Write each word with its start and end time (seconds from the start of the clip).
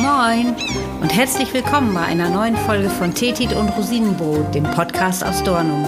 Moin 0.00 0.56
und 1.02 1.14
herzlich 1.14 1.52
willkommen 1.52 1.92
bei 1.92 2.00
einer 2.00 2.30
neuen 2.30 2.56
Folge 2.56 2.88
von 2.88 3.12
Tetit 3.12 3.52
und 3.52 3.68
Rosinenbrot, 3.68 4.54
dem 4.54 4.64
Podcast 4.64 5.22
aus 5.22 5.42
Dornum. 5.42 5.84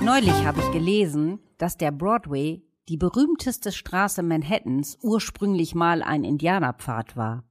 Neulich 0.00 0.44
habe 0.44 0.60
ich 0.60 0.70
gelesen, 0.72 1.38
dass 1.58 1.76
der 1.76 1.92
Broadway 1.92 2.60
die 2.88 2.96
berühmteste 2.96 3.72
Straße 3.72 4.22
Manhattans 4.22 4.98
ursprünglich 5.02 5.74
mal 5.74 6.02
ein 6.02 6.24
Indianerpfad 6.24 7.16
war. 7.16 7.44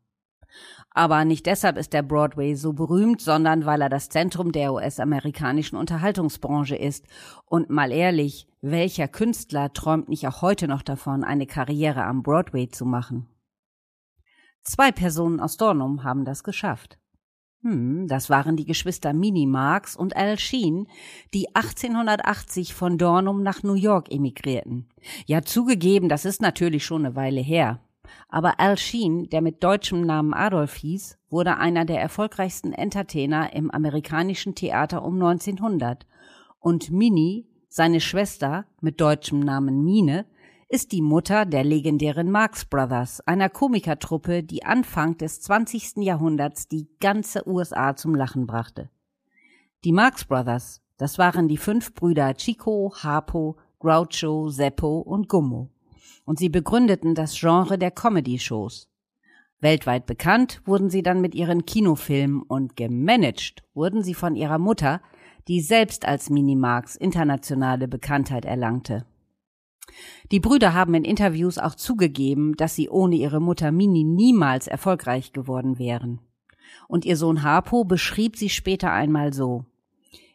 Aber 0.92 1.26
nicht 1.26 1.48
deshalb 1.48 1.78
ist 1.78 1.94
der 1.94 2.04
Broadway 2.04 2.54
so 2.54 2.74
berühmt, 2.74 3.22
sondern 3.22 3.66
weil 3.66 3.82
er 3.82 3.90
das 3.90 4.10
Zentrum 4.10 4.52
der 4.52 4.74
US-amerikanischen 4.74 5.76
Unterhaltungsbranche 5.76 6.76
ist. 6.76 7.06
Und 7.46 7.72
mal 7.72 7.92
ehrlich, 7.92 8.48
welcher 8.62 9.08
Künstler 9.08 9.74
träumt 9.74 10.10
nicht 10.10 10.28
auch 10.28 10.44
heute 10.44 10.68
noch 10.68 10.84
davon, 10.84 11.24
eine 11.24 11.48
Karriere 11.48 12.04
am 12.04 12.22
Broadway 12.22 12.70
zu 12.70 12.86
machen? 12.86 13.28
Zwei 14.62 14.92
Personen 14.92 15.40
aus 15.40 15.58
Dornum 15.58 16.04
haben 16.04 16.26
das 16.26 16.44
geschafft. 16.44 17.00
Hm, 17.64 18.08
das 18.10 18.30
waren 18.30 18.58
die 18.58 18.66
Geschwister 18.66 19.14
Minnie 19.14 19.48
Marks 19.48 19.96
und 19.96 20.18
Al 20.18 20.38
Sheen, 20.38 20.88
die 21.34 21.56
1880 21.56 22.74
von 22.74 22.98
Dornum 22.98 23.42
nach 23.42 23.64
New 23.64 23.76
York 23.76 24.12
emigrierten. 24.12 24.90
Ja, 25.26 25.42
zugegeben, 25.42 26.10
das 26.10 26.26
ist 26.26 26.42
natürlich 26.42 26.86
schon 26.86 27.06
eine 27.06 27.16
Weile 27.16 27.40
her. 27.40 27.80
Aber 28.28 28.60
Al 28.60 28.78
Sheen, 28.78 29.30
der 29.30 29.42
mit 29.42 29.64
deutschem 29.64 30.02
Namen 30.02 30.34
Adolf 30.34 30.76
hieß, 30.76 31.18
wurde 31.30 31.58
einer 31.58 31.86
der 31.86 32.02
erfolgreichsten 32.02 32.74
Entertainer 32.74 33.54
im 33.54 33.72
amerikanischen 33.72 34.56
Theater 34.56 35.04
um 35.04 35.16
1900. 35.16 36.06
Und 36.60 36.92
Minnie, 36.92 37.48
seine 37.70 38.02
Schwester 38.02 38.66
mit 38.82 39.00
deutschem 39.00 39.40
Namen 39.40 39.84
Mine, 39.86 40.26
ist 40.74 40.92
die 40.92 41.04
Mutter 41.04 41.46
der 41.46 41.64
legendären 41.64 42.32
Marx 42.32 42.66
Brothers, 42.66 43.22
einer 43.28 43.48
Komikertruppe, 43.48 44.42
die 44.42 44.66
Anfang 44.66 45.16
des 45.18 45.40
20. 45.42 45.98
Jahrhunderts 45.98 46.68
die 46.68 46.88
ganze 47.00 47.48
USA 47.48 47.96
zum 47.96 48.16
Lachen 48.16 48.48
brachte. 48.48 48.90
Die 49.84 49.92
Marx 49.92 50.26
Brothers, 50.26 50.82
das 50.98 51.20
waren 51.20 51.48
die 51.48 51.58
fünf 51.58 51.94
Brüder 51.94 52.34
Chico, 52.34 52.92
Harpo, 53.04 53.56
Groucho, 53.78 54.50
Seppo 54.50 54.98
und 54.98 55.30
Gummo. 55.30 55.70
Und 56.26 56.40
sie 56.40 56.50
begründeten 56.50 57.14
das 57.14 57.40
Genre 57.40 57.78
der 57.78 57.92
Comedy-Shows. 57.92 58.90
Weltweit 59.60 60.08
bekannt 60.08 60.64
wurden 60.66 60.90
sie 60.90 61.04
dann 61.04 61.22
mit 61.22 61.36
ihren 61.36 61.68
Kinofilmen 61.68 62.42
und 62.42 62.76
gemanagt 62.76 63.62
wurden 63.76 64.02
sie 64.02 64.16
von 64.16 64.36
ihrer 64.36 64.58
Mutter, 64.58 65.02
die 65.48 65.62
selbst 65.62 66.08
als 66.08 66.32
Minimarx 66.32 66.96
internationale 66.96 67.88
Bekanntheit 67.88 68.46
erlangte. 68.46 69.06
Die 70.32 70.40
Brüder 70.40 70.74
haben 70.74 70.94
in 70.94 71.04
Interviews 71.04 71.58
auch 71.58 71.76
zugegeben, 71.76 72.56
dass 72.56 72.76
sie 72.76 72.90
ohne 72.90 73.16
ihre 73.16 73.40
Mutter 73.40 73.72
Mini 73.72 74.04
niemals 74.04 74.68
erfolgreich 74.68 75.34
geworden 75.34 75.80
wären. 75.80 76.20
Und 76.88 77.06
ihr 77.06 77.18
Sohn 77.18 77.44
Harpo 77.44 77.84
beschrieb 77.84 78.38
sie 78.38 78.50
später 78.50 78.92
einmal 78.92 79.34
so. 79.34 79.66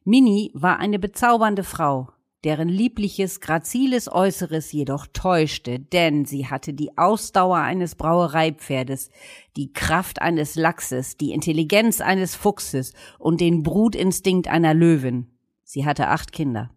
Mini 0.05 0.51
war 0.55 0.79
eine 0.79 0.98
bezaubernde 0.98 1.64
Frau, 1.64 2.09
deren 2.45 2.69
liebliches, 2.69 3.41
graziles 3.41 4.11
Äußeres 4.11 4.73
jedoch 4.73 5.06
täuschte, 5.12 5.81
denn 5.81 6.25
sie 6.25 6.47
hatte 6.47 6.73
die 6.73 6.97
Ausdauer 6.97 7.59
eines 7.59 7.95
Brauereipferdes, 7.97 9.11
die 9.56 9.73
Kraft 9.73 10.23
eines 10.23 10.55
Lachses, 10.55 11.17
die 11.17 11.33
Intelligenz 11.33 12.01
eines 12.01 12.36
Fuchses 12.36 12.95
und 13.18 13.41
den 13.41 13.63
Brutinstinkt 13.63 14.48
einer 14.48 14.74
Löwin. 14.74 15.27
Sie 15.64 15.85
hatte 15.85 16.08
acht 16.08 16.33
Kinder. 16.33 16.70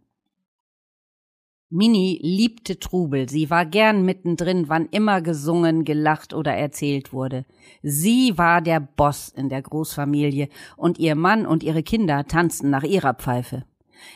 Mini 1.74 2.20
liebte 2.22 2.80
Trubel, 2.80 3.30
sie 3.30 3.50
war 3.50 3.66
gern 3.66 4.04
mittendrin, 4.04 4.68
wann 4.68 4.88
immer 4.88 5.22
gesungen, 5.22 5.86
gelacht 5.86 6.34
oder 6.34 6.54
erzählt 6.54 7.14
wurde. 7.14 7.46
Sie 7.82 8.38
war 8.38 8.62
der 8.62 8.82
Boss 8.82 9.30
in 9.30 9.48
der 9.48 9.62
Großfamilie 9.62 10.50
und 10.76 11.00
ihr 11.00 11.16
Mann 11.16 11.46
und 11.46 11.64
ihre 11.64 11.82
Kinder 11.82 12.26
tanzten 12.28 12.70
nach 12.70 12.84
ihrer 12.84 13.14
Pfeife. 13.14 13.64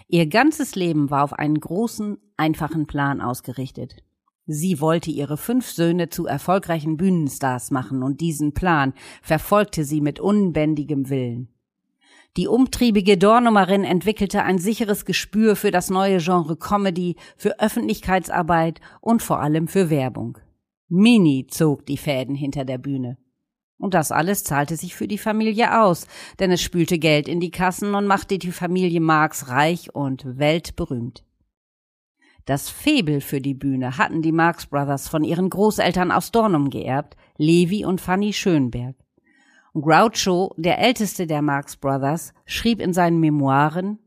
Ihr 0.09 0.27
ganzes 0.27 0.75
Leben 0.75 1.09
war 1.09 1.23
auf 1.23 1.31
einen 1.31 1.57
großen, 1.57 2.17
einfachen 2.35 2.87
Plan 2.87 3.21
ausgerichtet. 3.21 4.03
Sie 4.45 4.81
wollte 4.81 5.09
ihre 5.09 5.37
fünf 5.37 5.69
Söhne 5.69 6.09
zu 6.09 6.25
erfolgreichen 6.25 6.97
Bühnenstars 6.97 7.71
machen 7.71 8.03
und 8.03 8.19
diesen 8.19 8.53
Plan 8.53 8.93
verfolgte 9.21 9.85
sie 9.85 10.01
mit 10.01 10.19
unbändigem 10.19 11.09
Willen. 11.09 11.54
Die 12.37 12.47
umtriebige 12.49 13.17
Dornumerin 13.17 13.85
entwickelte 13.85 14.43
ein 14.43 14.59
sicheres 14.59 15.05
Gespür 15.05 15.55
für 15.55 15.71
das 15.71 15.89
neue 15.89 16.17
Genre 16.17 16.57
Comedy, 16.57 17.15
für 17.37 17.61
Öffentlichkeitsarbeit 17.61 18.81
und 18.99 19.23
vor 19.23 19.39
allem 19.39 19.69
für 19.69 19.89
Werbung. 19.89 20.37
Mini 20.89 21.47
zog 21.49 21.85
die 21.85 21.97
Fäden 21.97 22.35
hinter 22.35 22.65
der 22.65 22.77
Bühne. 22.77 23.17
Und 23.77 23.93
das 23.93 24.11
alles 24.11 24.43
zahlte 24.43 24.75
sich 24.75 24.95
für 24.95 25.07
die 25.07 25.17
Familie 25.17 25.81
aus, 25.81 26.07
denn 26.39 26.51
es 26.51 26.61
spülte 26.61 26.99
Geld 26.99 27.29
in 27.29 27.39
die 27.39 27.51
Kassen 27.51 27.95
und 27.95 28.05
machte 28.05 28.37
die 28.37 28.51
Familie 28.51 28.99
Marx 28.99 29.47
reich 29.47 29.95
und 29.95 30.37
weltberühmt. 30.37 31.23
Das 32.45 32.69
Febel 32.69 33.21
für 33.21 33.41
die 33.41 33.53
Bühne 33.53 33.97
hatten 33.97 34.21
die 34.21 34.31
Marx 34.33 34.67
Brothers 34.67 35.07
von 35.07 35.23
ihren 35.23 35.49
Großeltern 35.49 36.11
aus 36.11 36.31
Dornum 36.31 36.69
geerbt, 36.69 37.15
Levi 37.37 37.85
und 37.85 38.01
Fanny 38.01 38.33
Schönberg. 38.33 38.95
Groucho, 39.81 40.53
der 40.55 40.79
älteste 40.79 41.27
der 41.27 41.41
Marx 41.41 41.75
Brothers, 41.75 42.33
schrieb 42.45 42.79
in 42.79 42.93
seinen 42.93 43.19
Memoiren 43.19 43.99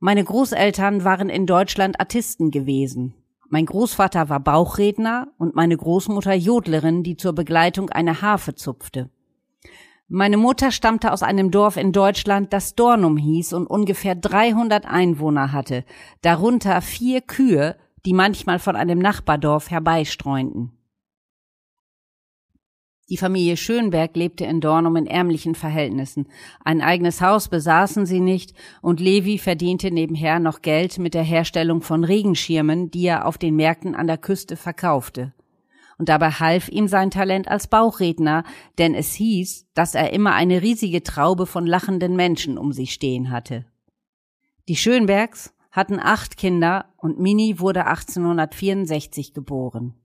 Meine 0.00 0.24
Großeltern 0.24 1.04
waren 1.04 1.28
in 1.28 1.46
Deutschland 1.46 2.00
Artisten 2.00 2.50
gewesen. 2.50 3.14
Mein 3.50 3.66
Großvater 3.66 4.30
war 4.30 4.40
Bauchredner 4.40 5.28
und 5.36 5.54
meine 5.54 5.76
Großmutter 5.76 6.32
Jodlerin, 6.32 7.02
die 7.02 7.18
zur 7.18 7.34
Begleitung 7.34 7.90
eine 7.90 8.22
Harfe 8.22 8.54
zupfte. 8.54 9.10
Meine 10.08 10.38
Mutter 10.38 10.70
stammte 10.70 11.12
aus 11.12 11.22
einem 11.22 11.50
Dorf 11.50 11.76
in 11.76 11.92
Deutschland, 11.92 12.54
das 12.54 12.74
Dornum 12.74 13.18
hieß 13.18 13.52
und 13.52 13.66
ungefähr 13.66 14.14
300 14.14 14.86
Einwohner 14.86 15.52
hatte, 15.52 15.84
darunter 16.22 16.80
vier 16.80 17.20
Kühe, 17.20 17.76
die 18.06 18.14
manchmal 18.14 18.58
von 18.58 18.76
einem 18.76 18.98
Nachbardorf 18.98 19.70
herbeistreunten. 19.70 20.72
Die 23.12 23.18
Familie 23.18 23.58
Schönberg 23.58 24.16
lebte 24.16 24.46
in 24.46 24.62
Dornum 24.62 24.96
in 24.96 25.06
ärmlichen 25.06 25.54
Verhältnissen. 25.54 26.28
Ein 26.64 26.80
eigenes 26.80 27.20
Haus 27.20 27.50
besaßen 27.50 28.06
sie 28.06 28.20
nicht 28.20 28.54
und 28.80 29.00
Levi 29.00 29.36
verdiente 29.36 29.90
nebenher 29.90 30.38
noch 30.38 30.62
Geld 30.62 30.98
mit 30.98 31.12
der 31.12 31.22
Herstellung 31.22 31.82
von 31.82 32.04
Regenschirmen, 32.04 32.90
die 32.90 33.04
er 33.04 33.26
auf 33.26 33.36
den 33.36 33.54
Märkten 33.54 33.94
an 33.94 34.06
der 34.06 34.16
Küste 34.16 34.56
verkaufte. 34.56 35.34
Und 35.98 36.08
dabei 36.08 36.30
half 36.30 36.70
ihm 36.70 36.88
sein 36.88 37.10
Talent 37.10 37.48
als 37.48 37.66
Bauchredner, 37.66 38.44
denn 38.78 38.94
es 38.94 39.12
hieß, 39.12 39.66
dass 39.74 39.94
er 39.94 40.14
immer 40.14 40.32
eine 40.32 40.62
riesige 40.62 41.02
Traube 41.02 41.44
von 41.44 41.66
lachenden 41.66 42.16
Menschen 42.16 42.56
um 42.56 42.72
sich 42.72 42.94
stehen 42.94 43.30
hatte. 43.30 43.66
Die 44.70 44.76
Schönbergs 44.76 45.52
hatten 45.70 46.00
acht 46.00 46.38
Kinder 46.38 46.86
und 46.96 47.20
Mini 47.20 47.60
wurde 47.60 47.84
1864 47.84 49.34
geboren. 49.34 50.01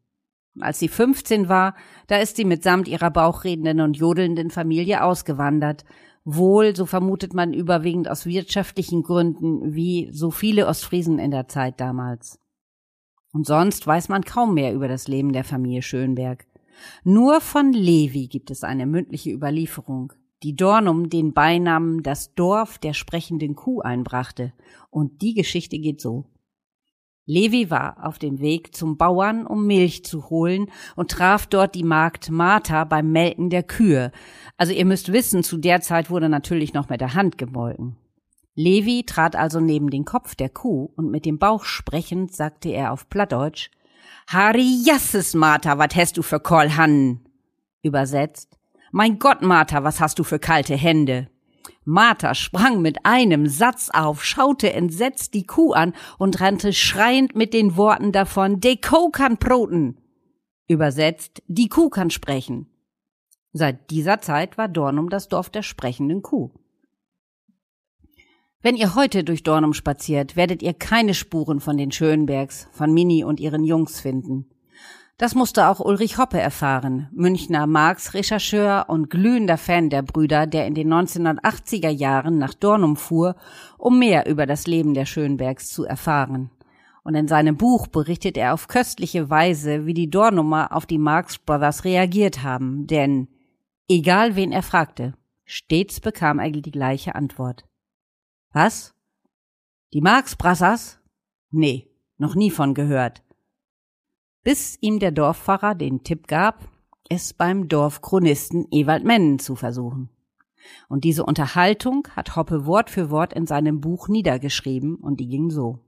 Als 0.59 0.79
sie 0.79 0.88
15 0.88 1.50
war, 1.50 1.75
da 2.07 2.18
ist 2.18 2.38
sie 2.38 2.45
mitsamt 2.45 2.88
ihrer 2.88 3.12
bauchredenden 3.12 3.81
und 3.81 3.97
jodelnden 3.97 4.50
Familie 4.50 5.03
ausgewandert. 5.03 5.85
Wohl, 6.23 6.75
so 6.75 6.85
vermutet 6.85 7.34
man 7.34 7.53
überwiegend 7.53 8.09
aus 8.09 8.25
wirtschaftlichen 8.25 9.03
Gründen, 9.03 9.73
wie 9.73 10.09
so 10.12 10.31
viele 10.31 10.68
Ostfriesen 10.68 11.19
in 11.19 11.31
der 11.31 11.47
Zeit 11.47 11.79
damals. 11.79 12.40
Und 13.31 13.45
sonst 13.45 13.85
weiß 13.85 14.09
man 14.09 14.23
kaum 14.23 14.53
mehr 14.53 14.73
über 14.73 14.88
das 14.88 15.07
Leben 15.07 15.31
der 15.31 15.44
Familie 15.44 15.81
Schönberg. 15.81 16.45
Nur 17.04 17.42
von 17.42 17.74
Levi 17.74 18.27
gibt 18.27 18.51
es 18.51 18.63
eine 18.63 18.86
mündliche 18.86 19.31
Überlieferung, 19.31 20.13
die 20.44 20.56
Dornum 20.56 21.09
den 21.09 21.33
Beinamen 21.33 22.04
das 22.04 22.33
Dorf 22.36 22.77
der 22.77 22.94
sprechenden 22.94 23.56
Kuh 23.56 23.81
einbrachte. 23.81 24.54
Und 24.89 25.21
die 25.21 25.33
Geschichte 25.33 25.80
geht 25.80 26.01
so. 26.01 26.25
Levi 27.29 27.69
war 27.69 27.97
auf 28.06 28.19
dem 28.19 28.39
Weg 28.39 28.74
zum 28.74 28.97
Bauern, 28.97 29.45
um 29.45 29.68
Milch 29.68 30.06
zu 30.06 30.29
holen 30.29 30.71
und 30.95 31.12
traf 31.12 31.45
dort 31.45 31.75
die 31.75 31.83
Magd 31.83 32.31
Martha 32.31 32.85
beim 32.85 33.12
Melken 33.12 33.50
der 33.50 33.63
Kühe. 33.63 34.13
Also 34.56 34.71
ihr 34.71 34.85
müsst 34.85 35.12
wissen, 35.12 35.44
zu 35.44 35.57
der 35.57 35.81
Zeit 35.81 36.09
wurde 36.09 36.29
natürlich 36.29 36.74
noch 36.74 36.88
mit 36.88 37.01
der 37.01 37.15
Hand 37.15 37.38
gemolken. 37.38 37.97
Levi 38.56 39.03
trat 39.06 39.35
also 39.35 39.59
neben 39.59 39.89
den 39.89 40.06
Kopf 40.06 40.35
der 40.35 40.50
Kuh 40.50 40.89
und 40.95 41.12
mit 41.12 41.25
dem 41.25 41.38
Bauch 41.38 41.65
sprechend 41.65 42.33
sagte 42.33 42.69
er 42.69 42.94
auf 42.94 43.09
Plattdeutsch, 43.09 43.69
Harry 44.27 44.81
Jasses, 44.85 45.33
Martha, 45.33 45.77
wat 45.77 45.97
hast 45.97 46.18
du 46.18 46.21
für 46.21 46.39
Kolhannen? 46.39 47.27
Übersetzt, 47.83 48.57
mein 48.91 49.19
Gott, 49.19 49.41
Martha, 49.41 49.83
was 49.83 50.00
hast 50.00 50.18
du 50.18 50.23
für 50.23 50.39
kalte 50.39 50.75
Hände? 50.75 51.27
Martha 51.84 52.36
sprang 52.36 52.81
mit 52.81 53.06
einem 53.06 53.48
Satz 53.48 53.90
auf, 53.94 54.24
schaute 54.24 54.74
entsetzt 54.74 55.34
die 55.34 55.46
Kuh 55.46 55.74
an 55.74 55.94
und 56.18 56.42
rannte 56.42 56.74
schreiend 56.74 57.36
mit 57.36 57.54
den 57.54 57.75
Worten 57.78 58.12
davon, 58.12 58.60
de 58.60 58.78
Ko 58.78 59.10
kann 59.10 59.38
proten. 59.38 59.98
Übersetzt, 60.68 61.42
die 61.48 61.69
Kuh 61.69 61.90
kann 61.90 62.10
sprechen. 62.10 62.68
Seit 63.54 63.90
dieser 63.90 64.22
Zeit 64.22 64.58
war 64.58 64.68
Dornum 64.68 65.10
das 65.10 65.30
Dorf 65.30 65.50
der 65.50 65.64
sprechenden 65.64 66.22
Kuh. 66.22 66.52
Wenn 68.62 68.75
ihr 68.75 68.96
heute 68.96 69.24
durch 69.24 69.44
Dornum 69.44 69.74
spaziert, 69.74 70.36
werdet 70.36 70.62
ihr 70.62 70.74
keine 70.74 71.14
Spuren 71.14 71.60
von 71.60 71.78
den 71.78 71.92
Schönbergs, 71.92 72.68
von 72.72 72.94
Mini 72.94 73.24
und 73.24 73.40
ihren 73.40 73.64
Jungs 73.64 74.00
finden. 74.00 74.50
Das 75.19 75.34
musste 75.34 75.68
auch 75.68 75.80
Ulrich 75.80 76.19
Hoppe 76.19 76.40
erfahren, 76.40 77.10
Münchner 77.12 77.66
Marx-Rechercheur 77.66 78.86
und 78.88 79.10
glühender 79.10 79.58
Fan 79.58 79.90
der 79.90 80.04
Brüder, 80.04 80.46
der 80.46 80.68
in 80.68 80.75
den 80.75 80.94
1980er 80.94 81.90
Jahren 81.90 82.38
nach 82.38 82.54
Dornum 82.54 82.96
fuhr, 82.96 83.36
um 83.80 83.98
mehr 83.98 84.28
über 84.28 84.46
das 84.46 84.68
Leben 84.68 84.94
der 84.94 85.08
Schönbergs 85.08 85.69
zu 85.69 85.86
erfahren. 85.86 86.52
Und 87.04 87.16
in 87.16 87.28
seinem 87.28 87.58
Buch 87.58 87.88
berichtet 87.88 88.38
er 88.38 88.54
auf 88.54 88.68
köstliche 88.68 89.28
Weise, 89.28 89.88
wie 89.88 89.96
die 89.96 90.12
Dornumer 90.12 90.72
auf 90.72 90.86
die 90.86 91.00
Marx 91.00 91.40
Brothers 91.40 91.84
reagiert 91.84 92.44
haben, 92.44 92.86
denn 92.86 93.28
egal 93.88 94.36
wen 94.36 94.52
er 94.52 94.62
fragte, 94.62 95.16
stets 95.46 96.00
bekam 96.00 96.38
er 96.38 96.52
die 96.52 96.62
gleiche 96.69 97.16
Antwort. 97.16 97.66
Was? 98.54 98.94
Die 99.94 100.02
Marx 100.02 100.36
Brothers? 100.36 101.00
Nee, 101.50 101.90
noch 102.19 102.36
nie 102.36 102.52
von 102.52 102.75
gehört 102.75 103.24
bis 104.47 104.77
ihm 104.79 104.99
der 104.99 105.11
Dorfpfarrer 105.11 105.75
den 105.75 106.05
Tipp 106.05 106.25
gab, 106.25 106.69
es 107.09 107.33
beim 107.33 107.67
Dorfchronisten 107.67 108.65
Ewald 108.71 109.03
Mennen 109.03 109.39
zu 109.39 109.57
versuchen. 109.57 110.07
Und 110.88 111.03
diese 111.03 111.25
Unterhaltung 111.25 112.07
hat 112.15 112.38
Hoppe 112.38 112.65
Wort 112.65 112.89
für 112.89 113.09
Wort 113.09 113.33
in 113.33 113.45
seinem 113.45 113.81
Buch 113.81 114.07
niedergeschrieben 114.07 114.95
und 114.95 115.19
die 115.19 115.27
ging 115.27 115.49
so. 115.49 115.79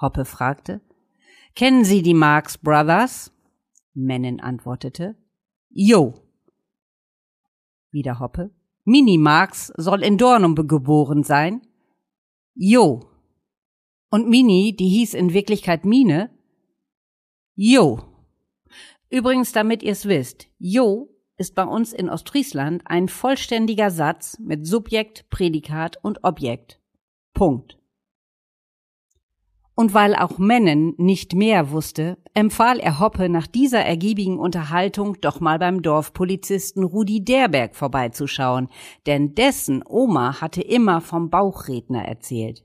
Hoppe 0.00 0.24
fragte, 0.24 0.80
Kennen 1.56 1.84
Sie 1.84 2.02
die 2.02 2.14
Marx 2.14 2.58
Brothers? 2.58 3.32
Mennen 3.92 4.38
antwortete, 4.38 5.16
Jo. 5.70 6.14
Wieder 7.90 8.20
Hoppe. 8.20 8.52
Mini 8.84 9.18
Marx 9.18 9.72
soll 9.76 10.04
in 10.04 10.16
Dornum 10.16 10.54
geboren 10.54 11.24
sein? 11.24 11.60
Jo. 12.54 13.00
Und 14.10 14.28
Mini, 14.28 14.76
die 14.76 14.88
hieß 14.90 15.14
in 15.14 15.32
Wirklichkeit 15.32 15.84
Mine? 15.84 16.30
Jo. 17.62 17.98
Übrigens, 19.10 19.52
damit 19.52 19.82
ihr's 19.82 20.06
wisst, 20.06 20.46
Jo 20.58 21.10
ist 21.36 21.54
bei 21.54 21.64
uns 21.64 21.92
in 21.92 22.08
Ostfriesland 22.08 22.80
ein 22.86 23.06
vollständiger 23.06 23.90
Satz 23.90 24.38
mit 24.38 24.66
Subjekt, 24.66 25.28
Prädikat 25.28 25.98
und 26.02 26.24
Objekt. 26.24 26.80
Punkt. 27.34 27.76
Und 29.74 29.92
weil 29.92 30.14
auch 30.16 30.38
Mennen 30.38 30.94
nicht 30.96 31.34
mehr 31.34 31.70
wusste, 31.70 32.16
empfahl 32.32 32.80
er 32.80 32.98
Hoppe 32.98 33.28
nach 33.28 33.46
dieser 33.46 33.80
ergiebigen 33.80 34.38
Unterhaltung 34.38 35.20
doch 35.20 35.40
mal 35.40 35.58
beim 35.58 35.82
Dorfpolizisten 35.82 36.82
Rudi 36.82 37.22
Derberg 37.26 37.76
vorbeizuschauen, 37.76 38.70
denn 39.04 39.34
dessen 39.34 39.84
Oma 39.86 40.40
hatte 40.40 40.62
immer 40.62 41.02
vom 41.02 41.28
Bauchredner 41.28 42.06
erzählt. 42.06 42.64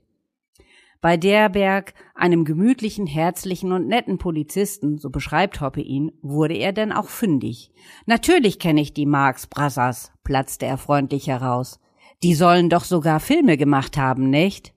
Bei 1.06 1.16
Derberg, 1.16 1.94
einem 2.16 2.44
gemütlichen, 2.44 3.06
herzlichen 3.06 3.70
und 3.70 3.86
netten 3.86 4.18
Polizisten, 4.18 4.98
so 4.98 5.08
beschreibt 5.08 5.60
Hoppe 5.60 5.80
ihn, 5.80 6.10
wurde 6.20 6.54
er 6.54 6.72
denn 6.72 6.90
auch 6.90 7.06
fündig. 7.06 7.70
Natürlich 8.06 8.58
kenne 8.58 8.80
ich 8.80 8.92
die 8.92 9.06
Marx 9.06 9.46
Brassers, 9.46 10.10
platzte 10.24 10.66
er 10.66 10.78
freundlich 10.78 11.28
heraus. 11.28 11.78
Die 12.24 12.34
sollen 12.34 12.70
doch 12.70 12.82
sogar 12.82 13.20
Filme 13.20 13.56
gemacht 13.56 13.96
haben, 13.96 14.30
nicht? 14.30 14.74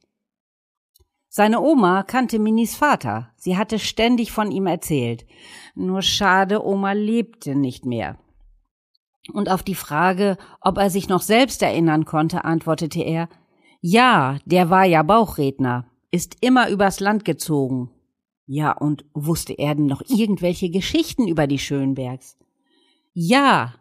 Seine 1.29 1.61
Oma 1.61 2.03
kannte 2.03 2.37
Minis 2.37 2.75
Vater. 2.75 3.31
Sie 3.35 3.57
hatte 3.57 3.79
ständig 3.79 4.31
von 4.31 4.51
ihm 4.51 4.67
erzählt. 4.67 5.25
Nur 5.73 6.03
schade, 6.03 6.63
Oma 6.63 6.91
lebte 6.91 7.55
nicht 7.55 7.87
mehr. 7.87 8.19
Und 9.33 9.49
auf 9.49 9.63
die 9.63 9.73
Frage, 9.73 10.37
ob 10.61 10.77
er 10.77 10.91
sich 10.91 11.09
noch 11.09 11.23
selbst 11.23 11.63
erinnern 11.63 12.05
konnte, 12.05 12.45
antwortete 12.45 13.01
er, 13.01 13.29
ja, 13.81 14.37
der 14.45 14.69
war 14.69 14.85
ja 14.85 15.01
Bauchredner 15.01 15.88
ist 16.11 16.37
immer 16.41 16.69
übers 16.69 16.99
Land 16.99 17.25
gezogen. 17.25 17.91
Ja, 18.45 18.71
und 18.71 19.05
wusste 19.13 19.53
er 19.53 19.75
denn 19.75 19.85
noch 19.85 20.01
irgendwelche 20.07 20.69
Geschichten 20.69 21.27
über 21.27 21.45
die 21.45 21.59
Schönbergs? 21.59 22.37
Ja, 23.13 23.75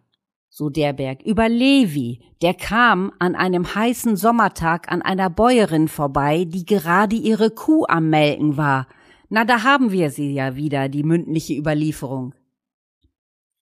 so 0.50 0.70
der 0.70 0.92
Berg, 0.92 1.22
über 1.22 1.48
Levi, 1.48 2.20
der 2.42 2.52
kam 2.54 3.12
an 3.19 3.34
einem 3.34 3.75
heißen 3.75 4.16
Sommertag 4.16 4.90
an 4.90 5.02
einer 5.02 5.30
Bäuerin 5.30 5.88
vorbei, 5.88 6.44
die 6.44 6.66
gerade 6.66 7.16
ihre 7.16 7.50
Kuh 7.50 7.86
am 7.86 8.10
Melken 8.10 8.56
war. 8.56 8.88
Na, 9.28 9.44
da 9.44 9.62
haben 9.62 9.92
wir 9.92 10.10
sie 10.10 10.32
ja 10.32 10.56
wieder, 10.56 10.88
die 10.88 11.02
mündliche 11.02 11.54
Überlieferung. 11.54 12.34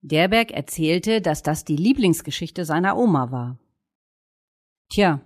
Derberg 0.01 0.51
erzählte, 0.51 1.21
dass 1.21 1.43
das 1.43 1.63
die 1.63 1.77
Lieblingsgeschichte 1.77 2.65
seiner 2.65 2.97
Oma 2.97 3.31
war. 3.31 3.57
Tja, 4.89 5.21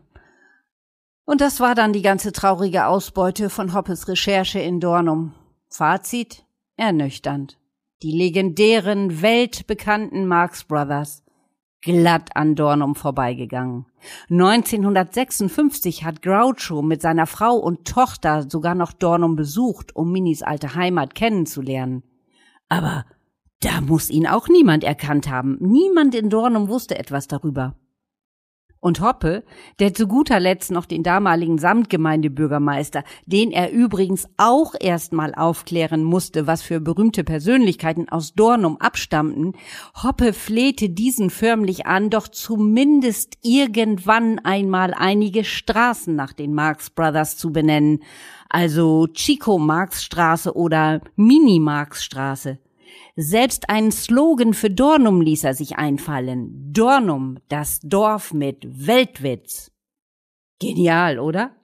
und 1.27 1.41
das 1.41 1.59
war 1.59 1.75
dann 1.75 1.91
die 1.91 2.01
ganze 2.01 2.31
traurige 2.31 2.88
Ausbeute 2.88 3.50
von 3.50 3.74
Hoppes 3.74 4.07
Recherche 4.07 4.59
in 4.59 4.79
Dornum. 4.79 5.33
Fazit 5.69 6.45
ernüchternd. 6.77 7.59
Die 8.01 8.12
legendären, 8.12 9.21
weltbekannten 9.21 10.25
Marx 10.25 10.63
Brothers 10.63 11.24
glatt 11.81 12.29
an 12.35 12.56
Dornum 12.56 12.95
vorbeigegangen. 12.95 13.85
1956 14.29 16.06
hat 16.06 16.21
Groucho 16.21 16.81
mit 16.81 17.01
seiner 17.01 17.27
Frau 17.27 17.56
und 17.56 17.85
Tochter 17.85 18.50
sogar 18.50 18.74
noch 18.74 18.94
Dornum 18.94 19.35
besucht, 19.35 19.95
um 19.95 20.12
Minis 20.12 20.44
alte 20.44 20.75
Heimat 20.75 21.13
kennenzulernen. 21.13 22.03
Aber 22.69 23.06
da 23.59 23.81
muss 23.81 24.09
ihn 24.09 24.27
auch 24.27 24.47
niemand 24.47 24.85
erkannt 24.85 25.29
haben. 25.29 25.57
Niemand 25.59 26.15
in 26.15 26.29
Dornum 26.29 26.69
wusste 26.69 26.97
etwas 26.97 27.27
darüber. 27.27 27.75
Und 28.79 29.01
Hoppe, 29.01 29.44
der 29.79 29.94
zu 29.94 30.07
guter 30.07 30.39
Letzt 30.39 30.71
noch 30.71 30.85
den 30.85 31.03
damaligen 31.03 31.57
Samtgemeindebürgermeister, 31.57 33.03
den 33.25 33.51
er 33.51 33.71
übrigens 33.71 34.27
auch 34.38 34.75
erstmal 34.79 35.33
aufklären 35.33 36.03
musste, 36.03 36.47
was 36.47 36.62
für 36.62 36.79
berühmte 36.79 37.24
Persönlichkeiten 37.24 38.09
aus 38.09 38.33
Dornum 38.33 38.77
abstammten, 38.77 39.53
Hoppe 40.03 40.33
flehte 40.33 40.89
diesen 40.89 41.29
förmlich 41.29 41.85
an, 41.88 42.09
doch 42.09 42.27
zumindest 42.27 43.38
irgendwann 43.41 44.39
einmal 44.39 44.94
einige 44.94 45.44
Straßen 45.44 46.15
nach 46.15 46.33
den 46.33 46.53
Marx 46.53 46.89
Brothers 46.89 47.38
zu 47.38 47.51
benennen, 47.51 48.03
also 48.50 49.07
Chico 49.07 49.57
Marx 49.57 50.03
Straße 50.03 50.56
oder 50.56 51.01
Mini 51.15 51.59
Marx 51.59 52.03
Straße. 52.03 52.59
Selbst 53.16 53.69
einen 53.69 53.92
Slogan 53.92 54.53
für 54.53 54.70
Dornum 54.70 55.22
ließ 55.22 55.44
er 55.44 55.53
sich 55.53 55.77
einfallen. 55.77 56.72
Dornum, 56.74 57.39
das 57.50 57.79
Dorf 57.82 58.34
mit 58.34 58.88
Weltwitz. 58.88 59.72
Genial, 60.60 61.20
oder? 61.20 61.56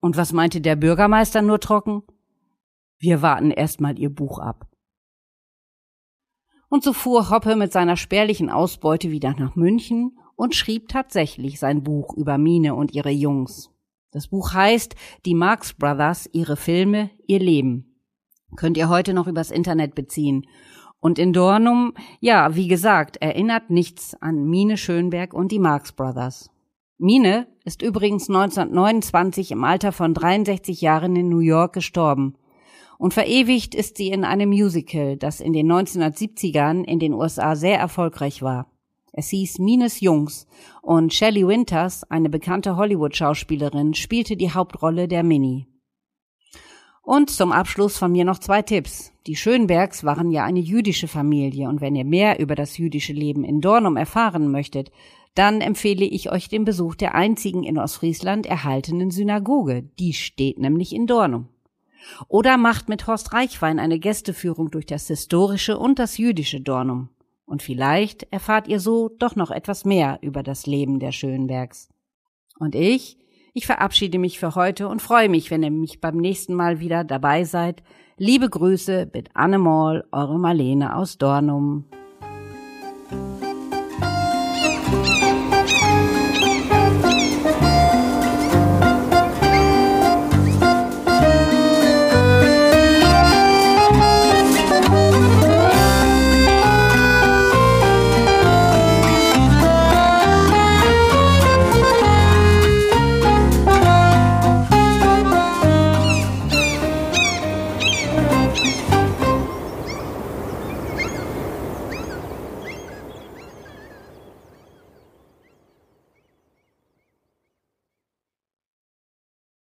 Und 0.00 0.16
was 0.16 0.32
meinte 0.32 0.60
der 0.60 0.76
Bürgermeister 0.76 1.42
nur 1.42 1.60
trocken? 1.60 2.02
Wir 2.98 3.22
warten 3.22 3.50
erst 3.50 3.80
mal 3.80 3.98
ihr 3.98 4.10
Buch 4.10 4.38
ab. 4.38 4.66
Und 6.68 6.84
so 6.84 6.92
fuhr 6.92 7.30
Hoppe 7.30 7.56
mit 7.56 7.72
seiner 7.72 7.96
spärlichen 7.96 8.50
Ausbeute 8.50 9.10
wieder 9.10 9.34
nach 9.34 9.56
München 9.56 10.18
und 10.36 10.54
schrieb 10.54 10.88
tatsächlich 10.88 11.58
sein 11.58 11.82
Buch 11.82 12.16
über 12.16 12.38
Mine 12.38 12.74
und 12.74 12.94
ihre 12.94 13.10
Jungs. 13.10 13.70
Das 14.12 14.28
Buch 14.28 14.54
heißt 14.54 14.94
Die 15.26 15.34
Marx 15.34 15.74
Brothers, 15.74 16.28
ihre 16.32 16.56
Filme, 16.56 17.10
ihr 17.26 17.40
Leben 17.40 17.89
könnt 18.56 18.76
ihr 18.76 18.88
heute 18.88 19.14
noch 19.14 19.26
übers 19.26 19.50
Internet 19.50 19.94
beziehen. 19.94 20.46
Und 21.00 21.18
in 21.18 21.32
Dornum, 21.32 21.94
ja, 22.20 22.54
wie 22.54 22.68
gesagt, 22.68 23.16
erinnert 23.16 23.70
nichts 23.70 24.14
an 24.20 24.44
Mine 24.44 24.76
Schönberg 24.76 25.32
und 25.32 25.50
die 25.50 25.58
Marx 25.58 25.92
Brothers. 25.92 26.50
Mine 26.98 27.46
ist 27.64 27.80
übrigens 27.80 28.28
1929 28.28 29.52
im 29.52 29.64
Alter 29.64 29.92
von 29.92 30.12
63 30.12 30.82
Jahren 30.82 31.16
in 31.16 31.30
New 31.30 31.38
York 31.38 31.72
gestorben. 31.72 32.34
Und 32.98 33.14
verewigt 33.14 33.74
ist 33.74 33.96
sie 33.96 34.08
in 34.08 34.24
einem 34.24 34.50
Musical, 34.50 35.16
das 35.16 35.40
in 35.40 35.54
den 35.54 35.72
1970ern 35.72 36.84
in 36.84 36.98
den 36.98 37.14
USA 37.14 37.56
sehr 37.56 37.78
erfolgreich 37.78 38.42
war. 38.42 38.66
Es 39.12 39.30
hieß 39.30 39.58
Mines 39.58 40.00
Jungs 40.00 40.46
und 40.82 41.14
Shelley 41.14 41.46
Winters, 41.48 42.04
eine 42.10 42.28
bekannte 42.28 42.76
Hollywood-Schauspielerin, 42.76 43.94
spielte 43.94 44.36
die 44.36 44.52
Hauptrolle 44.52 45.08
der 45.08 45.22
Minnie. 45.22 45.69
Und 47.10 47.28
zum 47.28 47.50
Abschluss 47.50 47.98
von 47.98 48.12
mir 48.12 48.24
noch 48.24 48.38
zwei 48.38 48.62
Tipps. 48.62 49.12
Die 49.26 49.34
Schönbergs 49.34 50.04
waren 50.04 50.30
ja 50.30 50.44
eine 50.44 50.60
jüdische 50.60 51.08
Familie 51.08 51.68
und 51.68 51.80
wenn 51.80 51.96
ihr 51.96 52.04
mehr 52.04 52.38
über 52.38 52.54
das 52.54 52.78
jüdische 52.78 53.12
Leben 53.12 53.42
in 53.42 53.60
Dornum 53.60 53.96
erfahren 53.96 54.48
möchtet, 54.52 54.92
dann 55.34 55.60
empfehle 55.60 56.04
ich 56.04 56.30
euch 56.30 56.48
den 56.48 56.64
Besuch 56.64 56.94
der 56.94 57.16
einzigen 57.16 57.64
in 57.64 57.78
Ostfriesland 57.78 58.46
erhaltenen 58.46 59.10
Synagoge. 59.10 59.82
Die 59.98 60.12
steht 60.12 60.60
nämlich 60.60 60.94
in 60.94 61.08
Dornum. 61.08 61.48
Oder 62.28 62.56
macht 62.56 62.88
mit 62.88 63.08
Horst 63.08 63.32
Reichwein 63.32 63.80
eine 63.80 63.98
Gästeführung 63.98 64.70
durch 64.70 64.86
das 64.86 65.08
historische 65.08 65.78
und 65.78 65.98
das 65.98 66.16
jüdische 66.16 66.60
Dornum. 66.60 67.08
Und 67.44 67.64
vielleicht 67.64 68.32
erfahrt 68.32 68.68
ihr 68.68 68.78
so 68.78 69.08
doch 69.08 69.34
noch 69.34 69.50
etwas 69.50 69.84
mehr 69.84 70.20
über 70.22 70.44
das 70.44 70.64
Leben 70.66 71.00
der 71.00 71.10
Schönbergs. 71.10 71.88
Und 72.60 72.76
ich 72.76 73.18
ich 73.52 73.66
verabschiede 73.66 74.18
mich 74.18 74.38
für 74.38 74.54
heute 74.54 74.88
und 74.88 75.02
freue 75.02 75.28
mich, 75.28 75.50
wenn 75.50 75.62
ihr 75.62 75.70
mich 75.70 76.00
beim 76.00 76.16
nächsten 76.16 76.54
Mal 76.54 76.80
wieder 76.80 77.04
dabei 77.04 77.44
seid. 77.44 77.82
Liebe 78.16 78.48
Grüße 78.48 79.10
mit 79.12 79.30
Annemol, 79.34 80.04
eure 80.12 80.38
Marlene 80.38 80.94
aus 80.96 81.18
Dornum. 81.18 81.84